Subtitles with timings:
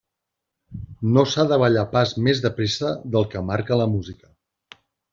[1.17, 4.35] No s'ha de ballar pas més de pressa del que marca la música.